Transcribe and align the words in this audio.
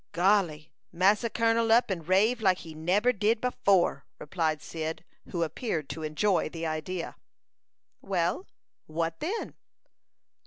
"Golly! 0.13 0.71
Massa 0.91 1.29
Kun'l 1.29 1.71
up 1.71 1.91
and 1.91 2.07
rave 2.07 2.41
like 2.41 2.57
he 2.65 2.73
neber 2.73 3.13
did 3.13 3.45
afore," 3.45 4.07
replied 4.17 4.59
Cyd, 4.63 5.05
who 5.29 5.43
appeared 5.43 5.89
to 5.89 6.01
enjoy 6.01 6.49
the 6.49 6.65
idea. 6.65 7.17
"Well, 8.01 8.47
what 8.87 9.19
then?" 9.19 9.53